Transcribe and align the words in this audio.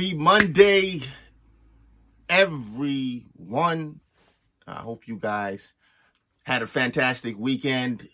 Happy 0.00 0.14
Monday, 0.14 1.02
everyone. 2.26 4.00
I 4.66 4.76
hope 4.76 5.06
you 5.06 5.18
guys 5.18 5.74
had 6.42 6.62
a 6.62 6.66
fantastic 6.66 7.38
weekend. 7.38 8.08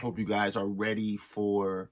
Hope 0.00 0.18
you 0.18 0.24
guys 0.24 0.56
are 0.56 0.66
ready 0.66 1.18
for 1.18 1.90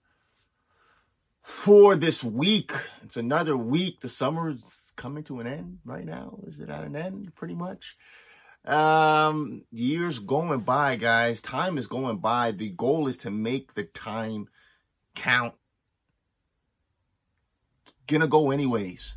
for 1.42 1.96
this 1.96 2.24
week. 2.24 2.72
It's 3.02 3.18
another 3.18 3.58
week. 3.58 4.00
The 4.00 4.08
summer 4.08 4.53
is 4.53 4.94
coming 4.96 5.24
to 5.24 5.40
an 5.40 5.46
end 5.46 5.80
right 5.84 6.06
now. 6.06 6.38
Is 6.46 6.58
it 6.58 6.71
at 6.71 6.84
an 6.84 6.96
end 6.96 7.34
pretty 7.34 7.54
much? 7.54 7.98
Um 8.64 9.64
years 9.71 10.18
going 10.18 10.60
by, 10.60 10.96
guys. 10.96 11.42
Time 11.42 11.76
is 11.76 11.88
going 11.88 12.21
by. 12.21 12.52
The 12.52 12.71
goal 12.71 13.06
is 13.06 13.18
to 13.18 13.30
make 13.30 13.74
the 13.74 13.84
time 13.84 14.48
count 15.14 15.52
gonna 18.11 18.29
go 18.29 18.51
anyways. 18.51 19.15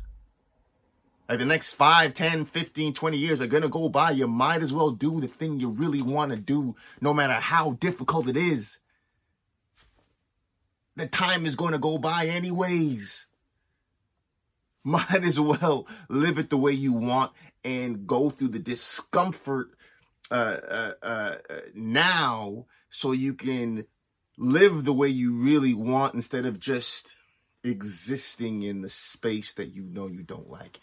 Like 1.28 1.38
the 1.38 1.44
next 1.44 1.74
5, 1.74 2.14
10, 2.14 2.44
15, 2.44 2.94
20 2.94 3.16
years 3.16 3.40
are 3.40 3.46
gonna 3.46 3.68
go 3.68 3.88
by. 3.88 4.10
You 4.10 4.28
might 4.28 4.62
as 4.62 4.72
well 4.72 4.90
do 4.90 5.20
the 5.20 5.28
thing 5.28 5.60
you 5.60 5.70
really 5.70 6.02
want 6.02 6.32
to 6.32 6.38
do, 6.38 6.76
no 7.00 7.12
matter 7.12 7.34
how 7.34 7.72
difficult 7.72 8.28
it 8.28 8.36
is. 8.36 8.78
The 10.96 11.06
time 11.06 11.44
is 11.44 11.56
gonna 11.56 11.78
go 11.78 11.98
by 11.98 12.26
anyways. 12.26 13.26
Might 14.86 15.24
as 15.24 15.40
well 15.40 15.86
live 16.10 16.38
it 16.38 16.50
the 16.50 16.58
way 16.58 16.72
you 16.72 16.92
want 16.92 17.32
and 17.64 18.06
go 18.06 18.28
through 18.28 18.48
the 18.48 18.58
discomfort 18.58 19.68
uh, 20.30 20.56
uh, 20.70 20.90
uh, 21.02 21.32
now 21.74 22.66
so 22.90 23.12
you 23.12 23.32
can 23.32 23.86
live 24.36 24.84
the 24.84 24.92
way 24.92 25.08
you 25.08 25.38
really 25.38 25.74
want 25.74 26.14
instead 26.14 26.44
of 26.44 26.60
just 26.60 27.16
existing 27.64 28.62
in 28.62 28.82
the 28.82 28.88
space 28.88 29.54
that 29.54 29.74
you 29.74 29.82
know 29.82 30.06
you 30.06 30.22
don't 30.22 30.50
like. 30.50 30.80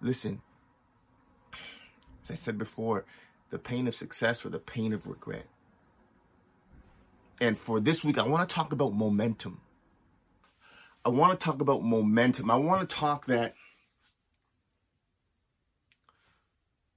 Listen, 0.00 0.42
as 2.24 2.30
I 2.30 2.34
said 2.34 2.58
before, 2.58 3.06
the 3.50 3.58
pain 3.58 3.88
of 3.88 3.94
success 3.94 4.44
or 4.44 4.50
the 4.50 4.58
pain 4.58 4.92
of 4.92 5.06
regret. 5.06 5.46
And 7.40 7.56
for 7.56 7.80
this 7.80 8.04
week, 8.04 8.18
I 8.18 8.26
want 8.26 8.48
to 8.48 8.54
talk 8.54 8.72
about 8.72 8.92
momentum. 8.92 9.60
I 11.04 11.10
want 11.10 11.38
to 11.38 11.44
talk 11.44 11.60
about 11.60 11.82
momentum. 11.82 12.50
I 12.50 12.56
want 12.56 12.88
to 12.88 12.94
talk 12.94 13.26
that 13.26 13.54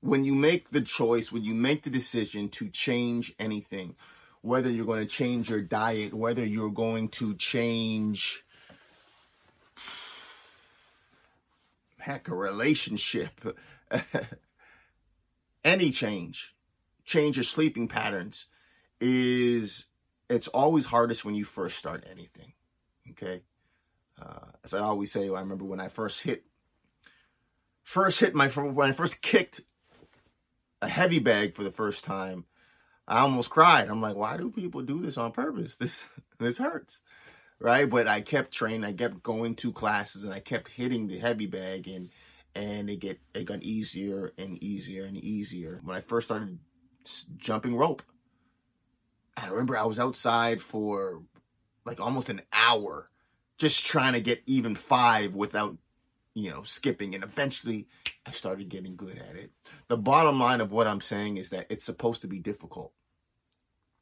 when 0.01 0.25
you 0.25 0.33
make 0.33 0.71
the 0.71 0.81
choice, 0.81 1.31
when 1.31 1.43
you 1.43 1.53
make 1.53 1.83
the 1.83 1.91
decision 1.91 2.49
to 2.49 2.67
change 2.69 3.33
anything, 3.39 3.95
whether 4.41 4.69
you're 4.69 4.85
going 4.87 4.99
to 4.99 5.05
change 5.05 5.49
your 5.49 5.61
diet, 5.61 6.13
whether 6.13 6.43
you're 6.43 6.71
going 6.71 7.09
to 7.09 7.35
change 7.35 8.43
heck, 12.01 12.27
a 12.27 12.35
relationship, 12.35 13.57
any 15.63 15.91
change, 15.91 16.53
change 17.05 17.37
your 17.37 17.43
sleeping 17.43 17.87
patterns 17.87 18.47
is, 18.99 19.87
it's 20.29 20.47
always 20.47 20.85
hardest 20.85 21.23
when 21.23 21.35
you 21.35 21.45
first 21.45 21.77
start 21.77 22.05
anything. 22.09 22.53
Okay. 23.11 23.41
Uh, 24.21 24.47
as 24.63 24.73
I 24.73 24.79
always 24.79 25.11
say, 25.11 25.29
I 25.29 25.39
remember 25.39 25.65
when 25.65 25.79
I 25.79 25.87
first 25.87 26.21
hit, 26.21 26.43
first 27.83 28.19
hit 28.19 28.35
my, 28.35 28.47
when 28.47 28.89
I 28.89 28.93
first 28.93 29.21
kicked 29.21 29.61
a 30.81 30.87
heavy 30.87 31.19
bag 31.19 31.55
for 31.55 31.63
the 31.63 31.71
first 31.71 32.03
time, 32.03 32.45
I 33.07 33.19
almost 33.19 33.49
cried. 33.49 33.89
I'm 33.89 34.01
like, 34.01 34.15
why 34.15 34.37
do 34.37 34.51
people 34.51 34.81
do 34.81 34.99
this 34.99 35.17
on 35.17 35.31
purpose? 35.31 35.77
This, 35.77 36.07
this 36.39 36.57
hurts 36.57 36.99
right? 37.61 37.89
But 37.89 38.07
I 38.07 38.21
kept 38.21 38.51
training, 38.51 38.83
I 38.83 38.93
kept 38.93 39.23
going 39.23 39.55
to 39.55 39.71
classes, 39.71 40.23
and 40.23 40.33
I 40.33 40.39
kept 40.39 40.69
hitting 40.69 41.07
the 41.07 41.19
heavy 41.19 41.45
bag, 41.45 41.87
and 41.87 42.09
and 42.55 42.89
it 42.89 42.99
get 42.99 43.19
it 43.33 43.45
got 43.45 43.63
easier 43.63 44.31
and 44.37 44.61
easier 44.61 45.05
and 45.05 45.17
easier. 45.17 45.79
When 45.83 45.95
I 45.95 46.01
first 46.01 46.27
started 46.27 46.59
jumping 47.37 47.75
rope, 47.75 48.03
I 49.37 49.47
remember 49.47 49.77
I 49.77 49.85
was 49.85 49.99
outside 49.99 50.61
for 50.61 51.21
like 51.85 51.99
almost 51.99 52.29
an 52.29 52.41
hour, 52.51 53.09
just 53.57 53.85
trying 53.85 54.13
to 54.13 54.21
get 54.21 54.41
even 54.45 54.75
five 54.75 55.35
without 55.35 55.77
you 56.33 56.49
know, 56.49 56.63
skipping. 56.63 57.15
And 57.15 57.23
eventually 57.23 57.87
I 58.25 58.31
started 58.31 58.69
getting 58.69 58.95
good 58.95 59.17
at 59.17 59.35
it. 59.35 59.51
The 59.87 59.97
bottom 59.97 60.39
line 60.39 60.61
of 60.61 60.71
what 60.71 60.87
I'm 60.87 61.01
saying 61.01 61.37
is 61.37 61.49
that 61.49 61.67
it's 61.69 61.85
supposed 61.85 62.21
to 62.21 62.27
be 62.27 62.39
difficult. 62.39 62.93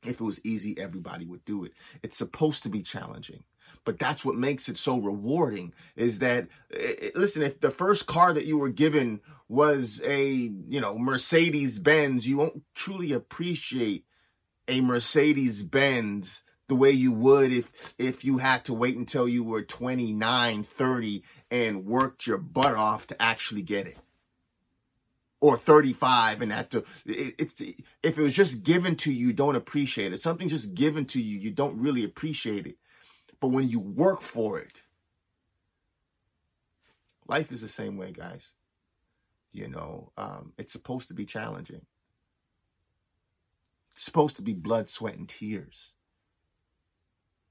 If 0.03 0.15
it 0.15 0.21
was 0.21 0.39
easy, 0.43 0.77
everybody 0.79 1.25
would 1.25 1.43
do 1.43 1.65
it. 1.65 1.73
It's 2.03 2.17
supposed 2.17 2.63
to 2.63 2.69
be 2.69 2.81
challenging. 2.81 3.43
But 3.83 3.99
that's 3.99 4.23
what 4.23 4.35
makes 4.35 4.69
it 4.69 4.77
so 4.77 4.97
rewarding 4.97 5.73
is 5.95 6.19
that, 6.19 6.47
eh, 6.71 6.93
eh, 7.01 7.09
listen, 7.15 7.43
if 7.43 7.59
the 7.59 7.71
first 7.71 8.07
car 8.07 8.33
that 8.33 8.45
you 8.45 8.57
were 8.57 8.69
given 8.69 9.19
was 9.47 10.01
a, 10.05 10.25
you 10.25 10.79
know, 10.79 10.97
Mercedes 10.97 11.79
Benz, 11.79 12.27
you 12.27 12.37
won't 12.37 12.63
truly 12.75 13.11
appreciate 13.11 14.05
a 14.67 14.81
Mercedes 14.81 15.63
Benz 15.63 16.43
the 16.67 16.75
way 16.75 16.91
you 16.91 17.11
would 17.11 17.51
if, 17.51 17.95
if 17.97 18.23
you 18.23 18.37
had 18.37 18.63
to 18.65 18.73
wait 18.73 18.95
until 18.95 19.27
you 19.27 19.43
were 19.43 19.63
29, 19.63 20.63
30 20.63 21.23
and 21.51 21.85
worked 21.85 22.27
your 22.27 22.37
butt 22.37 22.75
off 22.75 23.07
to 23.07 23.21
actually 23.21 23.63
get 23.63 23.87
it 23.87 23.97
or 25.41 25.57
35 25.57 26.41
and 26.41 26.69
to 26.71 26.79
it, 27.05 27.35
it's 27.37 27.61
if 27.61 28.17
it 28.17 28.21
was 28.21 28.33
just 28.33 28.63
given 28.63 28.95
to 28.97 29.11
you, 29.11 29.27
you 29.27 29.33
don't 29.33 29.55
appreciate 29.55 30.13
it. 30.13 30.21
Something's 30.21 30.51
just 30.51 30.73
given 30.73 31.05
to 31.05 31.21
you 31.21 31.39
you 31.39 31.51
don't 31.51 31.79
really 31.79 32.03
appreciate 32.03 32.67
it. 32.67 32.77
But 33.39 33.49
when 33.49 33.69
you 33.69 33.79
work 33.79 34.21
for 34.21 34.59
it 34.59 34.81
life 37.27 37.51
is 37.51 37.61
the 37.61 37.67
same 37.67 37.97
way 37.97 38.11
guys. 38.11 38.51
You 39.51 39.67
know 39.67 40.11
um, 40.17 40.53
it's 40.57 40.71
supposed 40.73 41.07
to 41.07 41.13
be 41.13 41.25
challenging. 41.25 41.85
It's 43.95 44.03
supposed 44.03 44.35
to 44.37 44.41
be 44.41 44.53
blood 44.53 44.89
sweat 44.89 45.17
and 45.17 45.27
tears. 45.27 45.93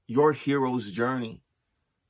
Your 0.07 0.33
hero's 0.33 0.91
journey 0.91 1.43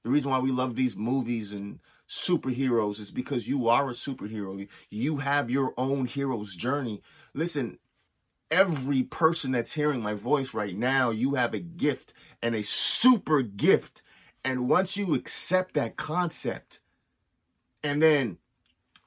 the 0.04 0.10
reason 0.10 0.32
why 0.32 0.40
we 0.40 0.52
love 0.52 0.76
these 0.76 0.96
movies 0.96 1.52
and 1.52 1.80
superheroes 2.08 3.00
is 3.00 3.12
because 3.12 3.48
you 3.48 3.70
are 3.70 3.90
a 3.90 3.94
superhero. 3.94 4.68
You 4.90 5.18
have 5.18 5.50
your 5.50 5.74
own 5.78 6.06
hero's 6.06 6.56
journey. 6.56 7.02
Listen, 7.34 7.78
every 8.50 9.04
person 9.04 9.52
that's 9.52 9.74
hearing 9.74 10.02
my 10.02 10.14
voice 10.14 10.54
right 10.54 10.76
now, 10.76 11.12
you 11.12 11.36
have 11.36 11.54
a 11.54 11.60
gift 11.60 12.14
and 12.42 12.56
a 12.56 12.64
super 12.64 13.42
gift. 13.42 14.02
And 14.44 14.70
once 14.70 14.98
you 14.98 15.14
accept 15.14 15.76
that 15.76 15.98
concept 15.98 16.80
and 17.84 18.02
then 18.02 18.38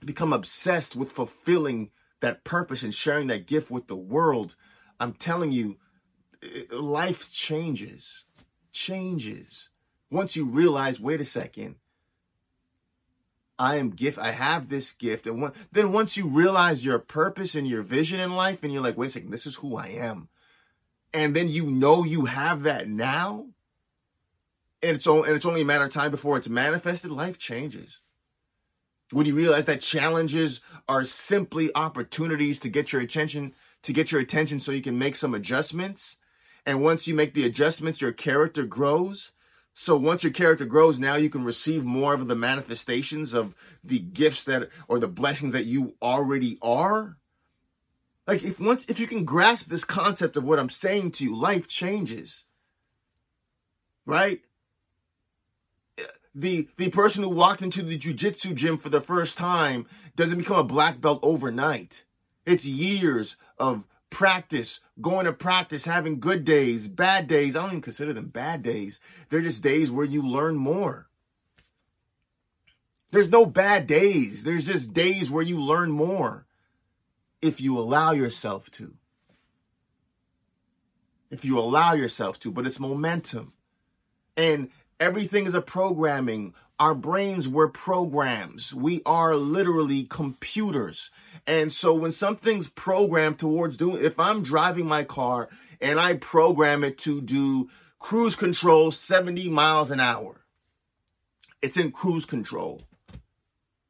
become 0.05 0.33
obsessed 0.33 0.95
with 0.95 1.11
fulfilling 1.13 1.91
that 2.21 2.45
purpose 2.45 2.83
and 2.83 2.95
sharing 2.95 3.29
that 3.29 3.47
gift 3.47 3.71
with 3.71 3.87
the 3.87 3.97
world, 3.97 4.55
I'm 5.01 5.15
telling 5.15 5.53
you, 5.53 5.79
life 6.71 7.33
changes, 7.33 8.25
changes. 8.73 9.69
Once 10.13 10.37
you 10.37 10.45
realize, 10.45 11.01
wait 11.01 11.23
a 11.23 11.25
second, 11.25 11.75
I 13.59 13.77
am 13.77 13.91
gift. 13.91 14.19
I 14.19 14.31
have 14.31 14.69
this 14.69 14.93
gift. 14.93 15.27
And 15.27 15.41
one, 15.41 15.53
then 15.73 15.91
once 15.91 16.19
you 16.19 16.29
realize 16.29 16.85
your 16.85 16.99
purpose 16.99 17.55
and 17.55 17.67
your 17.67 17.81
vision 17.81 18.21
in 18.21 18.37
life 18.37 18.63
and 18.63 18.71
you're 18.71 18.83
like, 18.83 18.99
wait 18.99 19.09
a 19.09 19.13
second, 19.15 19.31
this 19.31 19.47
is 19.47 19.55
who 19.55 19.75
I 19.75 19.87
am. 19.87 20.29
And 21.15 21.35
then 21.35 21.49
you 21.49 21.65
know 21.65 22.05
you 22.05 22.27
have 22.27 22.65
that 22.65 22.89
now. 22.89 23.47
And 24.83 24.97
it's, 24.97 25.07
and 25.07 25.29
it's 25.29 25.47
only 25.47 25.63
a 25.63 25.65
matter 25.65 25.87
of 25.87 25.95
time 25.95 26.11
before 26.11 26.37
it's 26.37 26.49
manifested. 26.49 27.11
Life 27.11 27.39
changes. 27.39 28.01
When 29.13 29.25
you 29.25 29.35
realize 29.35 29.65
that 29.65 29.81
challenges 29.81 30.61
are 30.91 31.07
simply 31.07 31.71
opportunities 31.75 32.61
to 32.61 32.69
get 32.69 32.93
your 32.93 33.01
attention, 33.01 33.55
to 33.85 33.95
get 33.95 34.13
your 34.13 34.21
attention 34.21 34.61
so 34.61 34.73
you 34.73 34.83
can 34.83 34.99
make 34.99 35.17
some 35.17 35.33
adjustments. 35.33 36.19
And 36.67 36.83
once 36.83 37.07
you 37.07 37.15
make 37.15 37.33
the 37.33 37.47
adjustments, 37.47 38.03
your 38.03 38.13
character 38.13 38.65
grows 38.65 39.33
so 39.75 39.97
once 39.97 40.23
your 40.23 40.33
character 40.33 40.67
grows, 40.67 40.99
now 40.99 41.17
you 41.17 41.31
can 41.31 41.45
receive 41.45 41.85
more 41.85 42.13
of 42.15 42.29
the 42.29 42.37
manifestations 42.37 43.33
of 43.33 43.55
the 43.83 43.99
gifts 43.99 44.45
that 44.45 44.69
or 44.87 44.99
the 44.99 45.09
blessings 45.09 45.53
that 45.53 45.65
you 45.65 45.95
already 46.03 46.59
are. 46.61 47.17
Like 48.27 48.43
if 48.45 48.61
once 48.61 48.85
if 48.89 49.01
you 49.01 49.07
can 49.07 49.25
grasp 49.25 49.67
this 49.67 49.85
concept 49.85 50.37
of 50.37 50.45
what 50.45 50.59
I'm 50.59 50.71
saying 50.71 51.13
to 51.13 51.25
you, 51.25 51.37
life 51.37 51.69
changes. 51.69 52.45
Right? 54.05 54.41
The 56.35 56.69
the 56.77 56.91
person 56.91 57.23
who 57.23 57.31
walked 57.31 57.63
into 57.63 57.83
the 57.83 57.99
jujitsu 57.99 58.55
gym 58.55 58.79
for 58.79 58.91
the 58.91 59.01
first 59.01 59.39
time 59.39 59.87
doesn't 60.17 60.39
become 60.39 60.59
a 60.59 60.65
black 60.65 61.01
belt 61.01 61.21
overnight. 61.23 62.05
It's 62.45 62.65
years 62.65 63.37
of 63.59 63.87
practice, 64.13 64.81
going 65.01 65.25
to 65.25 65.33
practice, 65.33 65.85
having 65.85 66.21
good 66.21 66.45
days, 66.45 66.87
bad 66.87 67.27
days. 67.27 67.57
I 67.57 67.63
don't 67.63 67.71
even 67.71 67.81
consider 67.81 68.13
them 68.13 68.29
bad 68.29 68.63
days. 68.63 69.01
They're 69.29 69.41
just 69.41 69.63
days 69.63 69.91
where 69.91 70.05
you 70.05 70.23
learn 70.23 70.55
more. 70.55 71.09
There's 73.11 73.31
no 73.31 73.45
bad 73.45 73.87
days. 73.87 74.45
There's 74.45 74.65
just 74.65 74.95
days 74.95 75.31
where 75.31 75.43
you 75.43 75.61
learn 75.61 75.91
more 75.91 76.47
if 77.41 77.61
you 77.61 77.79
allow 77.79 78.13
yourself 78.13 78.71
to. 78.73 78.95
If 81.31 81.45
you 81.45 81.59
allow 81.59 81.95
yourself 81.95 82.39
to, 82.41 82.53
but 82.53 82.67
it's 82.67 82.79
momentum. 82.79 83.53
And 84.37 84.71
everything 85.01 85.47
is 85.47 85.55
a 85.55 85.63
programming 85.63 86.55
our 86.83 86.97
brains 86.97 87.49
were 87.49 87.69
programs. 87.69 88.75
We 88.75 89.03
are 89.07 89.37
literally 89.37 90.03
computers. 90.03 91.13
And 91.47 91.71
so 91.71 91.95
when 91.95 92.11
something's 92.11 92.69
programmed 92.71 93.39
towards 93.39 93.77
doing, 93.77 94.05
if 94.05 94.19
I'm 94.19 94.43
driving 94.43 94.89
my 94.89 95.05
car 95.05 95.49
and 95.81 96.01
I 96.01 96.15
program 96.15 96.83
it 96.83 96.99
to 96.99 97.21
do 97.21 97.71
cruise 98.01 98.35
control 98.35 98.91
70 98.91 99.49
miles 99.49 99.93
an 99.93 100.01
hour, 100.01 100.41
it's 101.63 101.77
in 101.77 101.93
cruise 101.93 102.27
control. 102.27 102.81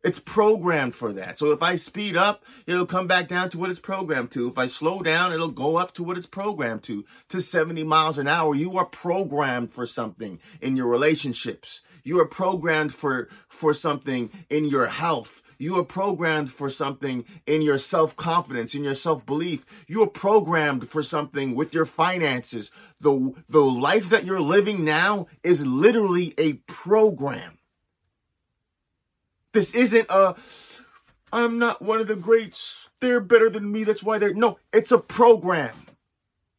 It's 0.05 0.19
programmed 0.19 0.97
for 0.97 1.13
that. 1.13 1.39
So 1.39 1.53
if 1.53 1.63
I 1.63 1.77
speed 1.77 2.17
up, 2.17 2.45
it'll 2.67 2.87
come 2.87 3.07
back 3.07 3.29
down 3.29 3.51
to 3.51 3.59
what 3.59 3.71
it's 3.71 3.79
programmed 3.79 4.33
to. 4.33 4.49
If 4.49 4.59
I 4.59 4.67
slow 4.67 5.01
down, 5.01 5.33
it'll 5.33 5.49
go 5.49 5.77
up 5.77 5.95
to 5.95 6.03
what 6.03 6.17
it's 6.17 6.27
programmed 6.27 6.83
to, 6.85 7.05
to 7.29 7.41
70 7.41 7.85
miles 7.85 8.19
an 8.19 8.27
hour. 8.27 8.55
You 8.55 8.79
are 8.79 8.85
programmed 8.85 9.73
for 9.73 9.87
something 9.87 10.41
in 10.61 10.77
your 10.77 10.89
relationships. 10.89 11.83
You 12.03 12.19
are 12.21 12.27
programmed 12.27 12.93
for, 12.93 13.29
for 13.49 13.75
something 13.75 14.31
in 14.51 14.65
your 14.65 14.87
health. 14.87 15.41
You 15.59 15.79
are 15.79 15.85
programmed 15.85 16.53
for 16.53 16.69
something 16.71 17.25
in 17.47 17.63
your 17.63 17.79
self 17.79 18.17
confidence, 18.17 18.75
in 18.75 18.83
your 18.83 18.97
self 18.97 19.25
belief. 19.25 19.65
You 19.87 20.03
are 20.03 20.09
programmed 20.09 20.89
for 20.89 21.05
something 21.05 21.55
with 21.55 21.73
your 21.73 21.87
finances. 21.87 22.73
The, 23.01 23.33
the 23.49 23.63
life 23.63 24.09
that 24.09 24.25
you're 24.25 24.41
living 24.41 24.85
now 24.85 25.29
is 25.45 25.65
literally 25.65 26.35
a 26.37 26.55
program. 26.55 27.59
This 29.53 29.75
isn't 29.75 30.07
a, 30.11 30.35
I'm 31.33 31.59
not 31.59 31.83
one 31.83 32.01
of 32.01 32.07
the 32.07 32.17
greats. 32.17 32.89
They're 33.01 33.21
better 33.21 33.51
than 33.51 33.71
me. 33.71 33.85
That's 33.85 34.03
why 34.03 34.19
they're, 34.19 34.35
no, 34.35 34.59
it's 34.73 34.93
a 34.93 34.99
program. 34.99 35.75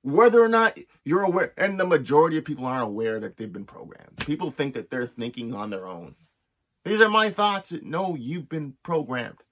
Whether 0.02 0.44
or 0.44 0.50
not 0.50 0.78
you're 1.06 1.24
aware, 1.24 1.54
and 1.58 1.80
the 1.80 1.88
majority 1.88 2.38
of 2.38 2.46
people 2.46 2.66
aren't 2.66 2.84
aware 2.84 3.20
that 3.20 3.38
they've 3.38 3.52
been 3.52 3.66
programmed. 3.66 4.18
People 4.18 4.52
think 4.52 4.76
that 4.76 4.90
they're 4.90 5.08
thinking 5.08 5.54
on 5.54 5.70
their 5.70 5.88
own. 5.88 6.16
These 6.84 7.00
are 7.00 7.10
my 7.10 7.30
thoughts. 7.30 7.74
No, 7.82 8.16
you've 8.16 8.50
been 8.50 8.76
programmed. 8.84 9.44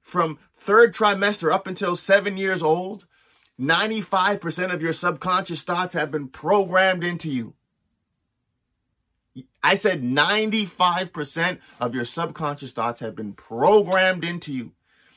From 0.00 0.38
third 0.54 0.94
trimester 0.94 1.52
up 1.52 1.66
until 1.66 1.96
seven 1.96 2.36
years 2.36 2.62
old, 2.62 3.06
95% 3.60 4.72
of 4.72 4.82
your 4.82 4.92
subconscious 4.92 5.62
thoughts 5.62 5.94
have 5.94 6.10
been 6.10 6.28
programmed 6.28 7.04
into 7.04 7.28
you. 7.28 7.54
I 9.62 9.76
said 9.76 10.02
95% 10.02 11.58
of 11.80 11.94
your 11.94 12.04
subconscious 12.04 12.72
thoughts 12.72 13.00
have 13.00 13.16
been 13.16 13.32
programmed 13.32 14.24
into 14.24 14.52
you 14.52 14.72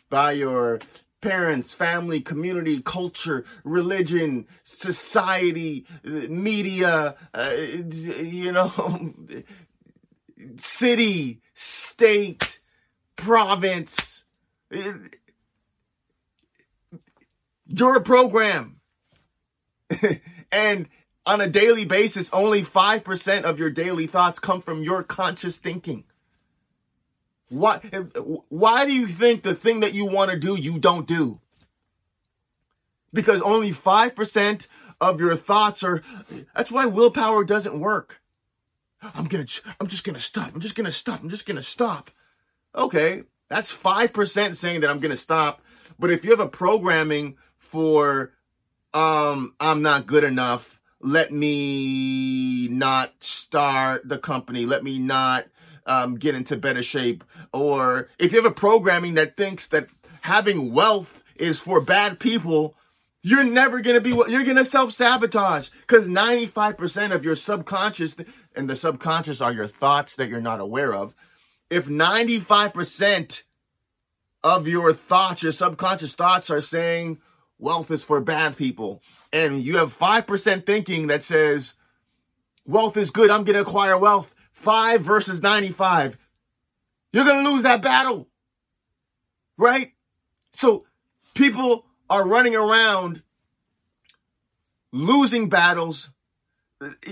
by 0.10 0.34
your 0.34 0.80
parents, 1.22 1.74
family, 1.74 2.22
community, 2.22 2.82
culture, 2.82 3.46
religion, 3.64 4.48
society, 4.64 5.86
media, 6.04 7.16
uh, 7.34 7.52
you 7.58 8.52
know, 8.52 9.14
city, 10.62 11.42
state, 11.54 12.60
province. 13.16 14.24
You're 17.68 17.98
a 17.98 18.02
program. 18.02 18.80
and 20.52 20.88
on 21.26 21.42
a 21.42 21.50
daily 21.50 21.86
basis, 21.86 22.30
only 22.32 22.62
5% 22.62 23.44
of 23.44 23.60
your 23.60 23.70
daily 23.70 24.08
thoughts 24.08 24.40
come 24.40 24.62
from 24.62 24.84
your 24.84 25.04
conscious 25.04 25.58
thinking. 25.58 26.04
Why, 27.50 27.78
why 28.50 28.86
do 28.86 28.94
you 28.94 29.08
think 29.08 29.44
the 29.44 29.56
thing 29.56 29.82
that 29.82 29.94
you 29.94 30.06
want 30.06 30.32
to 30.32 30.40
do, 30.40 30.56
you 30.56 30.80
don't 30.80 31.08
do? 31.08 31.40
Because 33.14 33.42
only 33.42 33.72
5% 33.72 34.68
of 35.00 35.20
your 35.20 35.36
thoughts 35.36 35.84
are, 35.84 36.04
that's 36.56 36.72
why 36.72 36.86
willpower 36.86 37.44
doesn't 37.44 37.80
work. 37.80 38.22
I'm 39.02 39.26
gonna, 39.26 39.46
I'm 39.80 39.88
just 39.88 40.04
gonna 40.04 40.20
stop. 40.20 40.54
I'm 40.54 40.62
just 40.62 40.76
gonna 40.76 40.92
stop. 40.92 41.22
I'm 41.22 41.30
just 41.30 41.46
gonna 41.46 41.64
stop. 41.64 42.10
Okay. 42.74 43.24
That's 43.48 43.72
5% 43.72 44.56
saying 44.56 44.82
that 44.82 44.90
I'm 44.90 45.00
gonna 45.00 45.18
stop. 45.18 45.62
But 46.00 46.12
if 46.12 46.24
you 46.24 46.32
have 46.32 46.40
a 46.40 46.50
programming 46.50 47.38
for, 47.58 48.34
um, 48.94 49.54
I'm 49.60 49.82
not 49.82 50.08
good 50.08 50.24
enough, 50.24 50.75
let 51.06 51.32
me 51.32 52.68
not 52.70 53.12
start 53.24 54.08
the 54.10 54.18
company. 54.18 54.66
Let 54.66 54.84
me 54.84 54.98
not 54.98 55.46
um, 55.86 56.16
get 56.16 56.34
into 56.34 56.58
better 56.58 56.82
shape. 56.82 57.24
Or 57.54 58.10
if 58.18 58.32
you 58.32 58.42
have 58.42 58.52
a 58.52 58.56
programming 58.56 59.14
that 59.16 59.38
thinks 59.38 59.68
that 59.68 59.88
having 60.22 60.74
wealth 60.74 61.24
is 61.36 61.60
for 61.60 61.80
bad 61.80 62.20
people, 62.20 62.76
you're 63.22 63.44
never 63.44 63.82
going 63.82 63.96
to 63.96 64.02
be, 64.02 64.10
you're 64.32 64.44
going 64.44 64.56
to 64.56 64.66
self 64.66 64.92
sabotage 64.94 65.70
because 65.82 66.08
95% 66.08 67.12
of 67.12 67.24
your 67.24 67.36
subconscious 67.36 68.16
and 68.56 68.68
the 68.68 68.76
subconscious 68.76 69.42
are 69.42 69.54
your 69.54 69.68
thoughts 69.68 70.16
that 70.16 70.30
you're 70.30 70.42
not 70.42 70.60
aware 70.60 70.94
of. 70.94 71.14
If 71.70 71.86
95% 71.86 73.44
of 74.44 74.68
your 74.68 74.94
thoughts, 74.94 75.44
your 75.44 75.52
subconscious 75.52 76.16
thoughts 76.16 76.50
are 76.50 76.62
saying, 76.62 77.20
wealth 77.60 77.92
is 77.92 78.04
for 78.04 78.20
bad 78.22 78.58
people. 78.58 79.02
And 79.32 79.60
you 79.60 79.78
have 79.78 79.98
5% 79.98 80.66
thinking 80.66 81.08
that 81.08 81.24
says, 81.24 81.74
wealth 82.66 82.98
is 82.98 83.12
good. 83.12 83.30
I'm 83.30 83.44
going 83.44 83.56
to 83.56 83.62
acquire 83.62 83.98
wealth. 83.98 84.34
Five 84.54 85.02
versus 85.02 85.42
95. 85.42 86.18
You're 87.12 87.26
going 87.26 87.44
to 87.44 87.52
lose 87.52 87.64
that 87.64 87.82
battle. 87.82 88.28
Right? 89.58 89.94
So 90.54 90.86
people 91.34 91.86
are 92.10 92.26
running 92.26 92.56
around 92.56 93.22
losing 94.92 95.50
battles. 95.50 96.10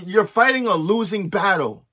You're 0.06 0.28
fighting 0.28 0.68
a 0.68 0.76
losing 0.76 1.30
battle 1.30 1.86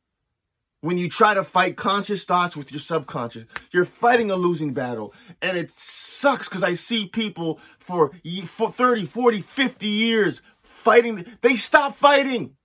when 0.81 0.99
you 0.99 1.09
try 1.09 1.35
to 1.35 1.45
fight 1.45 1.77
conscious 1.77 2.25
thoughts 2.25 2.57
with 2.57 2.73
your 2.73 2.81
subconscious. 2.81 3.45
You're 3.73 3.85
fighting 3.85 4.31
a 4.31 4.37
losing 4.37 4.73
battle. 4.73 5.15
And 5.43 5.59
it 5.59 5.71
sucks 6.21 6.49
because 6.49 6.63
I 6.63 6.75
see 6.75 7.07
people 7.07 7.59
for, 7.79 8.13
for 8.47 8.71
30, 8.71 9.07
40, 9.07 9.41
50 9.41 9.87
years 9.87 10.43
fighting. 10.63 11.25
They 11.41 11.57
stop 11.57 11.97
fighting. 11.97 12.57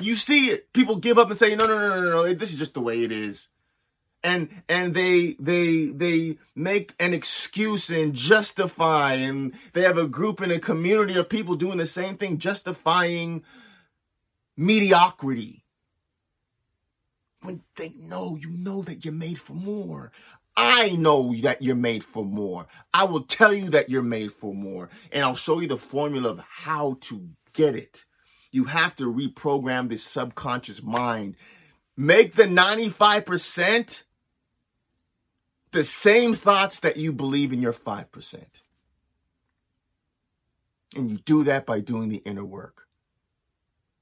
You 0.00 0.16
see 0.16 0.50
it. 0.50 0.72
People 0.72 0.96
give 0.96 1.18
up 1.18 1.30
and 1.30 1.38
say, 1.38 1.56
no, 1.56 1.66
no, 1.66 1.78
no, 1.78 2.00
no, 2.00 2.10
no, 2.10 2.34
this 2.34 2.52
is 2.52 2.58
just 2.58 2.74
the 2.74 2.80
way 2.80 3.02
it 3.02 3.10
is. 3.10 3.48
And, 4.22 4.48
and 4.68 4.94
they, 4.94 5.36
they, 5.38 5.86
they 5.86 6.38
make 6.54 6.92
an 7.00 7.14
excuse 7.14 7.88
and 7.88 8.14
justify 8.14 9.14
and 9.14 9.54
they 9.72 9.82
have 9.82 9.96
a 9.96 10.08
group 10.08 10.40
and 10.40 10.52
a 10.52 10.58
community 10.58 11.16
of 11.18 11.28
people 11.28 11.54
doing 11.54 11.78
the 11.78 11.86
same 11.86 12.16
thing, 12.16 12.38
justifying 12.38 13.44
mediocrity 14.56 15.64
when 17.42 17.62
they 17.76 17.92
know 17.96 18.36
you 18.40 18.50
know 18.50 18.82
that 18.82 19.04
you're 19.04 19.14
made 19.14 19.38
for 19.38 19.52
more. 19.54 20.10
I 20.60 20.96
know 20.96 21.32
that 21.42 21.62
you're 21.62 21.76
made 21.76 22.02
for 22.02 22.24
more. 22.24 22.66
I 22.92 23.04
will 23.04 23.22
tell 23.22 23.54
you 23.54 23.70
that 23.70 23.90
you're 23.90 24.02
made 24.02 24.32
for 24.32 24.52
more. 24.52 24.90
And 25.12 25.24
I'll 25.24 25.36
show 25.36 25.60
you 25.60 25.68
the 25.68 25.78
formula 25.78 26.30
of 26.30 26.40
how 26.40 26.98
to 27.02 27.28
get 27.52 27.76
it. 27.76 28.04
You 28.50 28.64
have 28.64 28.96
to 28.96 29.04
reprogram 29.04 29.88
this 29.88 30.02
subconscious 30.02 30.82
mind. 30.82 31.36
Make 31.96 32.34
the 32.34 32.42
95% 32.42 34.02
the 35.70 35.84
same 35.84 36.34
thoughts 36.34 36.80
that 36.80 36.96
you 36.96 37.12
believe 37.12 37.52
in 37.52 37.62
your 37.62 37.72
5%. 37.72 38.44
And 40.96 41.08
you 41.08 41.18
do 41.18 41.44
that 41.44 41.66
by 41.66 41.78
doing 41.78 42.08
the 42.08 42.16
inner 42.16 42.44
work. 42.44 42.87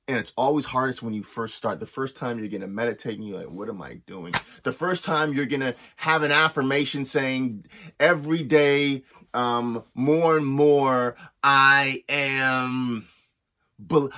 And 0.08 0.18
it's 0.18 0.32
always 0.36 0.64
hardest 0.64 1.02
when 1.02 1.14
you 1.14 1.24
first 1.24 1.56
start. 1.56 1.80
The 1.80 1.86
first 1.86 2.16
time 2.16 2.38
you're 2.38 2.48
to 2.60 2.68
meditate 2.68 3.18
and 3.18 3.26
you're 3.26 3.38
like, 3.38 3.50
what 3.50 3.68
am 3.68 3.82
I 3.82 3.94
doing? 4.06 4.34
The 4.62 4.70
first 4.70 5.04
time 5.04 5.32
you're 5.32 5.46
to 5.62 5.74
have 5.96 6.22
an 6.22 6.30
affirmation 6.30 7.06
saying 7.06 7.66
every 7.98 8.44
day, 8.44 9.02
um, 9.34 9.82
more 9.94 10.36
and 10.36 10.46
more, 10.46 11.16
I 11.42 12.04
am, 12.08 13.08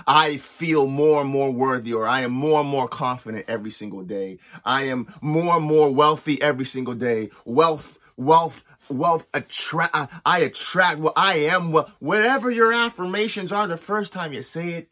I 0.07 0.37
feel 0.37 0.87
more 0.87 1.23
and 1.23 1.30
more 1.30 1.50
worthy 1.50 1.95
or 1.95 2.07
I 2.07 2.21
am 2.21 2.33
more 2.33 2.61
and 2.61 2.68
more 2.68 2.87
confident 2.87 3.47
every 3.49 3.71
single 3.71 4.02
day. 4.02 4.38
I 4.64 4.85
am 4.85 5.12
more 5.23 5.57
and 5.57 5.64
more 5.64 5.90
wealthy 5.92 6.40
every 6.40 6.66
single 6.66 6.95
day. 6.95 7.30
Wealth, 7.47 7.99
wealth, 8.18 8.62
wealth 8.90 9.26
attract, 9.33 9.97
I 10.25 10.40
attract, 10.40 10.99
well, 10.99 11.14
I 11.16 11.35
am, 11.47 11.73
well, 11.73 11.90
whatever 11.99 12.50
your 12.50 12.73
affirmations 12.73 13.52
are, 13.52 13.66
the 13.66 13.76
first 13.76 14.12
time 14.12 14.33
you 14.33 14.42
say 14.42 14.75
it, 14.75 14.90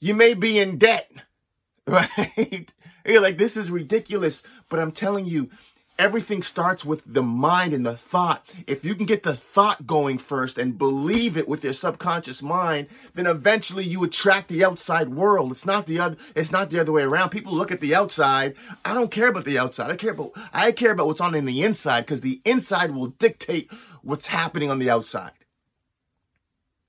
you 0.00 0.14
may 0.14 0.34
be 0.34 0.58
in 0.58 0.78
debt, 0.78 1.10
right? 1.86 2.72
You're 3.04 3.22
like, 3.22 3.38
this 3.38 3.56
is 3.56 3.70
ridiculous. 3.70 4.42
But 4.68 4.80
I'm 4.80 4.92
telling 4.92 5.26
you, 5.26 5.50
everything 5.98 6.42
starts 6.42 6.84
with 6.84 7.02
the 7.06 7.22
mind 7.22 7.72
and 7.72 7.86
the 7.86 7.96
thought. 7.96 8.52
If 8.66 8.84
you 8.84 8.94
can 8.94 9.06
get 9.06 9.22
the 9.22 9.34
thought 9.34 9.86
going 9.86 10.18
first 10.18 10.58
and 10.58 10.76
believe 10.76 11.36
it 11.36 11.48
with 11.48 11.64
your 11.64 11.72
subconscious 11.72 12.42
mind, 12.42 12.88
then 13.14 13.26
eventually 13.26 13.84
you 13.84 14.04
attract 14.04 14.48
the 14.48 14.64
outside 14.64 15.08
world. 15.08 15.52
It's 15.52 15.66
not 15.66 15.86
the 15.86 16.00
other, 16.00 16.16
it's 16.34 16.52
not 16.52 16.70
the 16.70 16.80
other 16.80 16.92
way 16.92 17.02
around. 17.02 17.30
People 17.30 17.54
look 17.54 17.72
at 17.72 17.80
the 17.80 17.94
outside. 17.94 18.56
I 18.84 18.94
don't 18.94 19.10
care 19.10 19.28
about 19.28 19.44
the 19.44 19.58
outside. 19.58 19.90
I 19.90 19.96
care 19.96 20.12
about, 20.12 20.32
I 20.52 20.72
care 20.72 20.92
about 20.92 21.06
what's 21.06 21.20
on 21.20 21.34
in 21.34 21.46
the 21.46 21.62
inside 21.62 22.00
because 22.02 22.20
the 22.20 22.40
inside 22.44 22.90
will 22.90 23.08
dictate 23.08 23.70
what's 24.02 24.26
happening 24.26 24.70
on 24.70 24.78
the 24.78 24.90
outside. 24.90 25.32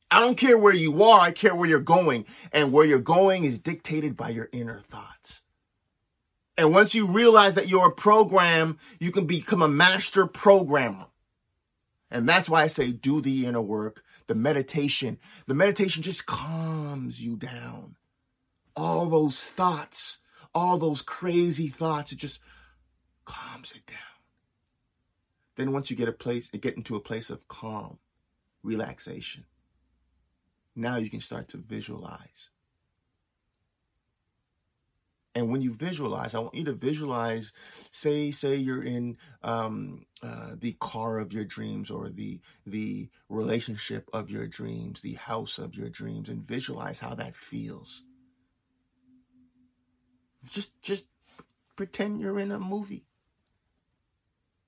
I 0.10 0.22
don't 0.22 0.38
care 0.38 0.58
where 0.58 0.74
you 0.74 1.04
are, 1.04 1.20
I 1.20 1.32
care 1.32 1.54
where 1.54 1.68
you're 1.68 1.80
going. 1.80 2.26
And 2.52 2.72
where 2.72 2.86
you're 2.86 3.00
going 3.00 3.44
is 3.44 3.60
dictated 3.60 4.16
by 4.16 4.30
your 4.30 4.50
inner 4.52 4.80
thoughts. 4.80 5.44
And 6.58 6.74
once 6.74 6.96
you 6.96 7.08
realize 7.08 7.56
that 7.56 7.68
you're 7.68 7.88
a 7.88 7.92
program, 7.92 8.80
you 9.00 9.12
can 9.12 9.28
become 9.28 9.62
a 9.62 9.68
master 9.68 10.26
programmer. 10.26 11.06
And 12.10 12.28
that's 12.28 12.50
why 12.50 12.64
I 12.64 12.68
say 12.68 12.92
do 12.92 13.22
the 13.22 13.46
inner 13.46 13.62
work, 13.62 14.04
the 14.28 14.36
meditation. 14.36 15.20
The 15.46 15.56
meditation 15.56 16.04
just 16.04 16.26
calms 16.26 17.22
you 17.22 17.36
down. 17.36 17.96
All 18.76 19.08
those 19.08 19.40
thoughts, 19.40 20.20
all 20.56 20.78
those 20.78 21.02
crazy 21.02 21.68
thoughts, 21.68 22.12
it 22.12 22.18
just 22.18 22.40
calms 23.26 23.74
it 23.76 23.86
down. 23.86 23.98
Then 25.58 25.74
once 25.74 25.92
you 25.92 25.98
get 25.98 26.08
a 26.08 26.14
place, 26.14 26.50
get 26.50 26.78
into 26.78 26.96
a 26.96 27.02
place 27.02 27.30
of 27.30 27.48
calm, 27.48 27.98
relaxation, 28.64 29.44
now 30.78 30.98
you 30.98 31.10
can 31.10 31.22
start 31.22 31.50
to 31.50 31.58
visualize. 31.58 32.50
And 35.36 35.52
when 35.52 35.62
you 35.62 35.72
visualize, 35.72 36.34
I 36.34 36.40
want 36.40 36.56
you 36.56 36.64
to 36.66 36.74
visualize, 36.74 37.54
say, 37.92 38.32
say 38.32 38.56
you're 38.56 38.84
in 38.84 39.18
um, 39.44 40.06
uh, 40.24 40.56
the 40.60 40.76
car 40.80 41.20
of 41.20 41.32
your 41.32 41.46
dreams 41.46 41.92
or 41.92 42.10
the 42.10 42.40
the 42.66 43.10
relationship 43.30 44.10
of 44.14 44.32
your 44.32 44.48
dreams, 44.48 45.02
the 45.02 45.14
house 45.14 45.60
of 45.60 45.76
your 45.76 45.90
dreams, 45.90 46.30
and 46.30 46.48
visualize 46.48 46.98
how 46.98 47.14
that 47.14 47.36
feels. 47.36 48.02
Just 50.50 50.82
just 50.82 51.06
pretend 51.76 52.20
you're 52.20 52.40
in 52.40 52.52
a 52.52 52.60
movie. 52.60 53.06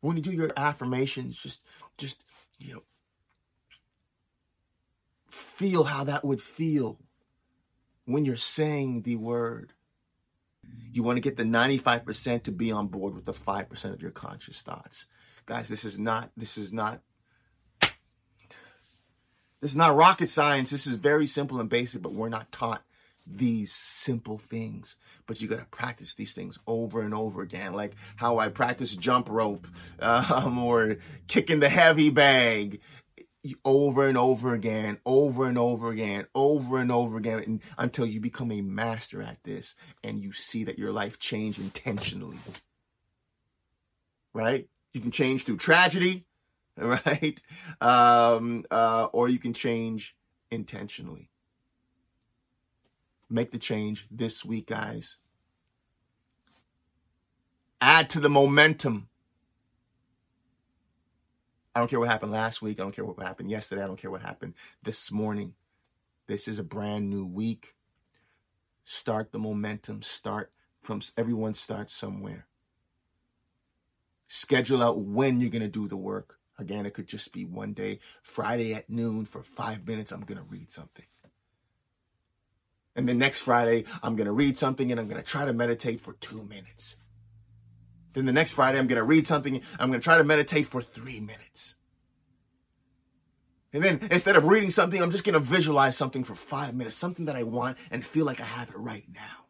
When 0.02 0.18
you 0.18 0.22
do 0.24 0.32
your 0.32 0.52
affirmations, 0.56 1.38
just 1.38 1.64
just 1.98 2.24
you 2.60 2.76
know 2.76 2.84
feel 5.30 5.84
how 5.84 6.06
that 6.06 6.26
would 6.26 6.42
feel 6.42 6.98
when 8.06 8.26
you're 8.26 8.36
saying 8.36 9.04
the 9.04 9.16
word. 9.16 9.74
You 10.92 11.04
want 11.04 11.18
to 11.18 11.22
get 11.22 11.38
the 11.38 11.44
95% 11.44 12.44
to 12.44 12.52
be 12.52 12.72
on 12.72 12.88
board 12.88 13.16
with 13.16 13.26
the 13.26 13.34
5% 13.34 13.94
of 13.94 14.02
your 14.02 14.12
conscious 14.12 14.62
thoughts. 14.62 15.06
Guys, 15.46 15.68
this 15.68 15.86
is 15.86 15.98
not, 15.98 16.32
this 16.38 16.58
is 16.58 16.74
not, 16.74 17.02
this 19.62 19.72
is 19.72 19.76
not 19.76 19.96
rocket 19.96 20.30
science. 20.30 20.70
This 20.70 20.88
is 20.88 20.96
very 20.96 21.28
simple 21.28 21.60
and 21.60 21.70
basic, 21.70 22.02
but 22.02 22.14
we're 22.14 22.30
not 22.30 22.52
taught 22.52 22.84
these 23.28 23.74
simple 23.74 24.38
things. 24.38 24.96
But 25.28 25.42
you 25.42 25.48
got 25.48 25.60
to 25.60 25.66
practice 25.66 26.14
these 26.14 26.34
things 26.34 26.58
over 26.66 27.02
and 27.02 27.14
over 27.14 27.42
again, 27.42 27.74
like 27.74 27.94
how 28.16 28.40
I 28.40 28.50
practice 28.50 28.96
jump 28.96 29.30
rope 29.30 29.68
um, 30.00 30.58
or 30.60 30.98
kicking 31.28 31.60
the 31.60 31.70
heavy 31.70 32.10
bag 32.10 32.82
over 33.64 34.08
and 34.08 34.18
over 34.18 34.54
again, 34.54 35.00
over 35.06 35.48
and 35.48 35.58
over 35.58 35.90
again, 35.90 36.26
over 36.36 36.78
and 36.78 36.92
over 36.92 37.18
again 37.18 37.62
until 37.78 38.06
you 38.06 38.20
become 38.20 38.52
a 38.52 38.62
master 38.62 39.22
at 39.22 39.44
this 39.44 39.76
and 40.04 40.22
you 40.22 40.32
see 40.32 40.66
that 40.66 40.80
your 40.80 40.92
life 40.92 41.20
change 41.20 41.58
intentionally. 41.58 42.40
Right? 44.34 44.68
You 44.92 45.02
can 45.02 45.12
change 45.12 45.46
through 45.46 45.58
tragedy, 45.58 46.26
right? 46.78 47.40
Um, 47.82 48.66
uh, 48.70 49.08
or 49.12 49.30
you 49.30 49.40
can 49.40 49.54
change 49.54 50.16
intentionally. 50.52 51.30
Make 53.30 53.52
the 53.52 53.60
change 53.60 54.08
this 54.10 54.44
week, 54.44 54.68
guys. 54.68 55.18
Add 57.82 58.10
to 58.12 58.20
the 58.20 58.30
momentum 58.30 59.09
I 61.80 61.82
don't 61.82 61.88
care 61.88 62.00
what 62.02 62.10
happened 62.10 62.34
last 62.34 62.62
week. 62.62 62.78
I 62.78 62.84
don't 62.84 62.92
care 62.92 63.06
what 63.06 63.26
happened 63.26 63.50
yesterday. 63.50 63.82
I 63.82 63.88
don't 63.88 63.96
care 63.96 64.12
what 64.12 64.22
happened 64.22 64.56
this 64.84 65.14
morning. 65.14 65.54
This 66.28 66.50
is 66.50 66.60
a 66.60 66.64
brand 66.64 67.10
new 67.10 67.26
week. 67.26 67.74
Start 68.84 69.32
the 69.32 69.40
momentum. 69.40 70.02
Start 70.02 70.52
from 70.82 71.00
everyone 71.16 71.54
starts 71.54 71.96
somewhere. 71.96 72.48
Schedule 74.28 74.84
out 74.84 75.00
when 75.00 75.40
you're 75.40 75.52
going 75.52 75.62
to 75.62 75.70
do 75.70 75.88
the 75.88 75.96
work. 75.96 76.38
Again, 76.58 76.86
it 76.86 76.94
could 76.94 77.08
just 77.08 77.32
be 77.32 77.46
one 77.46 77.72
day, 77.72 78.00
Friday 78.24 78.74
at 78.74 78.90
noon 78.90 79.24
for 79.24 79.42
five 79.42 79.88
minutes, 79.88 80.12
I'm 80.12 80.26
going 80.26 80.38
to 80.38 80.44
read 80.50 80.74
something. 80.74 81.06
And 82.98 83.08
then 83.08 83.20
next 83.20 83.44
Friday, 83.44 83.86
I'm 84.04 84.18
going 84.18 84.28
to 84.28 84.34
read 84.34 84.58
something 84.58 84.92
and 84.92 85.00
I'm 85.00 85.08
going 85.08 85.24
to 85.24 85.26
try 85.26 85.46
to 85.46 85.54
meditate 85.54 86.02
for 86.02 86.12
two 86.12 86.44
minutes. 86.44 86.98
Then 88.14 88.26
the 88.26 88.34
next 88.34 88.54
Friday, 88.54 88.80
I'm 88.80 88.88
going 88.88 88.98
to 88.98 89.04
read 89.04 89.28
something. 89.28 89.62
I'm 89.80 89.90
going 89.90 90.00
to 90.00 90.04
try 90.04 90.18
to 90.18 90.24
meditate 90.24 90.68
for 90.68 90.82
three 90.82 91.20
minutes. 91.20 91.76
And 93.72 93.84
then 93.84 94.00
instead 94.10 94.36
of 94.36 94.46
reading 94.46 94.72
something, 94.72 95.02
I'm 95.02 95.12
just 95.12 95.24
going 95.24 95.34
to 95.34 95.40
visualize 95.40 95.96
something 95.96 96.24
for 96.24 96.34
five 96.34 96.74
minutes, 96.74 96.96
something 96.96 97.26
that 97.26 97.36
I 97.36 97.44
want 97.44 97.78
and 97.92 98.04
feel 98.04 98.26
like 98.26 98.42
I 98.42 98.46
have 98.46 98.70
it 98.70 98.78
right 98.78 99.06
now. 99.14 99.46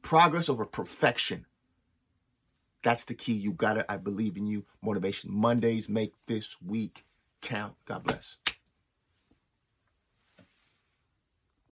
Progress 0.00 0.48
over 0.48 0.64
perfection. 0.64 1.44
That's 2.82 3.04
the 3.04 3.14
key. 3.14 3.34
You 3.34 3.52
got 3.52 3.76
it. 3.76 3.86
I 3.88 3.98
believe 3.98 4.36
in 4.36 4.46
you. 4.46 4.64
Motivation 4.82 5.32
Mondays 5.32 5.88
make 5.88 6.14
this 6.26 6.56
week 6.64 7.04
count. 7.42 7.74
God 7.84 8.04
bless. 8.04 8.38